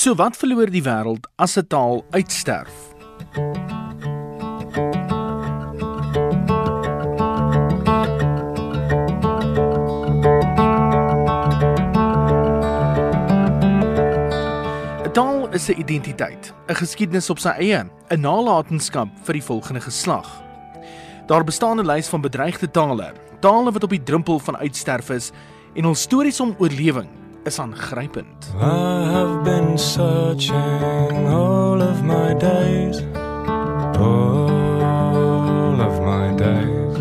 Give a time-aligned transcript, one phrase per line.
[0.00, 2.72] So wat verloor die wêreld as 'n taal uitsterf?
[15.12, 20.42] taal is 'n identiteit, 'n geskiedenis op sy eie, 'n nalatenskap vir die volgende geslag.
[21.26, 25.30] Daar bestaan 'n lys van bedreigde tale, tale wat op die drempel van uitsterf is
[25.74, 28.52] en ons stories om oorlewing is aangrypend.
[28.60, 33.02] I have been searching all of my days.
[33.98, 36.96] All of my days.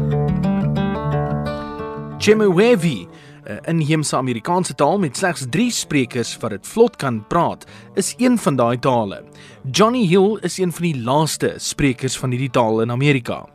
[2.18, 3.08] Chemewevi
[3.50, 8.38] 'n inheemse Amerikaanse taal met slegs 3 sprekers wat dit vlot kan praat, is een
[8.38, 9.24] van daai tale.
[9.72, 13.46] Johnny Hill is een van die laaste sprekers van hierdie taal in Amerika.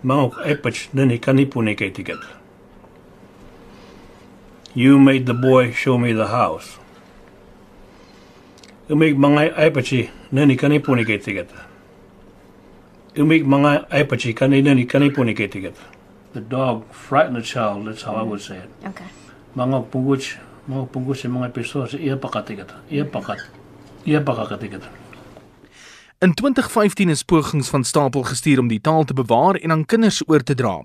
[0.00, 2.43] Mauk epach nani kanipune ticket.
[4.74, 6.78] You made the boy show me the house.
[8.88, 11.50] Umig mga epachi nani kanipune ticket.
[13.14, 15.76] Umig mga epachi kanini kanipune ticket
[16.34, 17.86] the dog frightened the child.
[17.86, 18.18] That's how mm.
[18.18, 18.70] I would say it.
[18.84, 19.06] Okay.
[19.56, 20.36] Mga punguch,
[20.68, 22.74] mga punguch mga piso sa iya pakatigat.
[22.90, 23.38] Iya pakat.
[24.02, 24.82] Iya pakakatigat.
[26.24, 30.22] In 2015 is pogings van stapel gestuur om die taal te bewaar en aan kinders
[30.26, 30.80] oor te dra.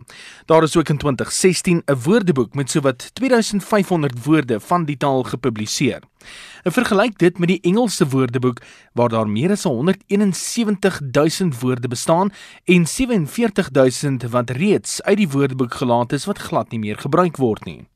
[0.46, 6.02] Daar is ook in 2016 'n woordeboek met sowat 2500 woorde van die taal gepubliseer.
[6.64, 8.62] En vergelyk dit met die Engelse woordeboek
[8.94, 12.32] waar daar meer as 171000 woorde bestaan
[12.64, 17.66] en 47000 wat reeds uit die woordeboek gelaat is wat glad nie meer gebruik word
[17.66, 17.88] nie.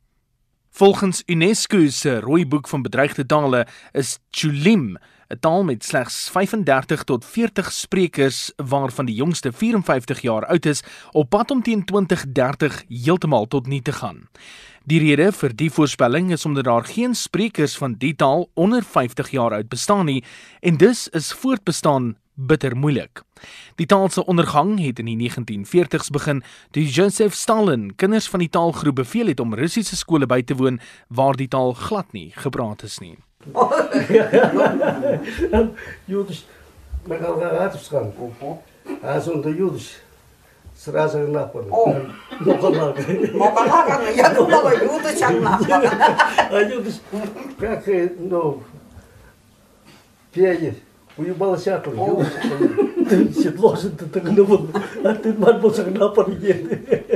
[0.71, 4.97] Volgens UNESCO se rooi boek van bedreigde tale is Chulim
[5.33, 10.83] 'n taal met slegs 35 tot 40 sprekers waarvan die jongste 54 jaar oud is,
[11.11, 14.29] op pad om teen 2030 heeltemal tot nie te gaan.
[14.85, 19.29] Die rede vir die voorspelling is omdat daar geen sprekers van die taal onder 50
[19.29, 20.23] jaar oud bestaan nie
[20.59, 23.21] en dus is voortbestaan bitter moeilik.
[23.75, 28.49] Die taal se ondergang het in die 1940s begin toe Joseph Stalin kinders van die
[28.49, 32.83] taalgroep beveel het om Russiese skole by te woon waar die taal glad nie gepraat
[32.83, 33.17] is nie.
[36.07, 36.45] Юдыш,
[37.07, 38.13] Мақалға қатып шыққан.
[39.01, 39.89] А сонда юдыш,
[40.77, 41.63] сразу же нахуй.
[41.63, 42.97] Мокалак.
[43.33, 45.59] Мокалак, я думала, юдыш, а.
[46.49, 46.95] А юдыш,
[47.59, 48.63] как, э, ну,
[50.31, 50.75] пенис.
[51.15, 51.93] Уебалась я тут,
[53.35, 54.67] седло же ты так, ну
[55.03, 57.12] а ты мать был, на парень.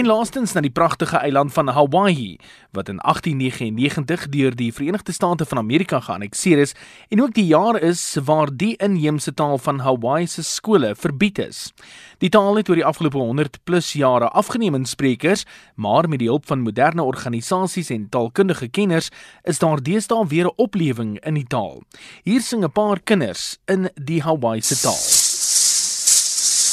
[0.00, 2.38] En laastens na die pragtige eiland van Hawaii
[2.72, 6.72] wat in 1899 deur die Verenigde State van Amerika geannekteer is
[7.08, 11.72] en ook die jaar is waar die inheemse taal van Hawaii se skole verbied is.
[12.18, 15.44] Die taal het oor die afgelope 100 plus jare afgeneem in sprekers,
[15.74, 19.10] maar met die hulp van moderne organisasies en taalkundige kenners
[19.42, 21.82] is daar deesdae weer 'n oplewing in die taal.
[22.22, 25.02] Hier sing 'n paar kinders in die Hawaii se taal.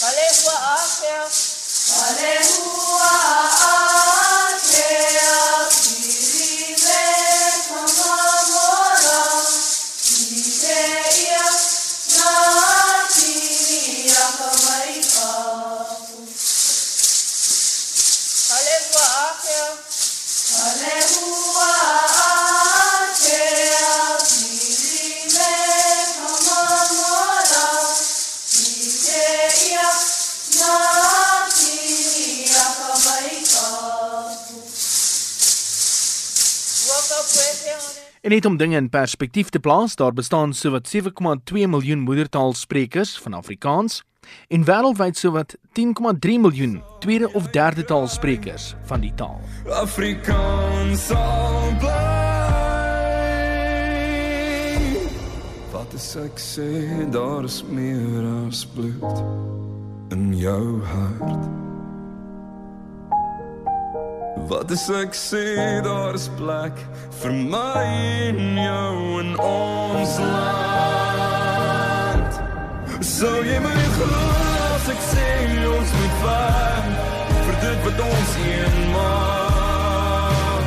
[0.07, 0.55] Alewa
[2.07, 2.78] Aleluia.
[20.59, 22.06] Aleluia.
[38.22, 41.01] En net om dinge in perspektief te plaas, daar bestaan sowat 7,2
[41.53, 44.03] miljoen moedertaalsprekers van Afrikaans
[44.47, 49.41] en wêreldwyd sowat 10,3 miljoen tweede of derde taalsprekers van die taal.
[49.69, 52.25] Afrikaans sal bly.
[55.72, 56.67] Wat is ek sê,
[57.12, 59.23] daar is meer as bloed
[60.12, 61.66] in jou hart.
[64.45, 66.77] Wat is ek sê daar is plek
[67.21, 67.85] vir my
[68.29, 72.31] en jou in ons land.
[73.01, 74.25] So jy my glo
[74.75, 75.28] as ek sê
[75.73, 76.85] ons moet vaar
[77.47, 80.66] vir dit wat ons een maak.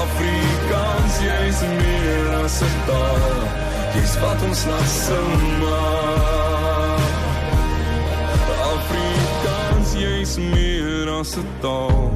[0.00, 3.40] Afrikaans jy is meer as 'n taal.
[3.94, 4.92] Jy's wat ons laat
[5.62, 7.00] maar.
[8.74, 10.71] Afrikaans jy is meer
[11.22, 12.10] as 'n taal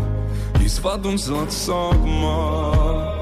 [0.67, 3.15] is wat ons laat saak maak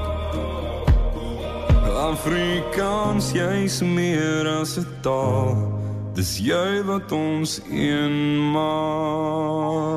[2.12, 5.52] Afrikaans jy's meer as 'n taal
[6.16, 8.16] dis jy wat ons een
[8.54, 9.94] maak